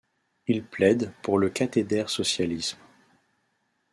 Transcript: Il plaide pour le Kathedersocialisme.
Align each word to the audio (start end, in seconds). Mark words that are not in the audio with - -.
Il 0.47 0.63
plaide 0.63 1.13
pour 1.21 1.37
le 1.37 1.51
Kathedersocialisme. 1.51 2.79